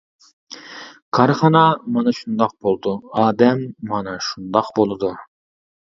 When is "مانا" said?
1.97-2.13, 3.93-4.19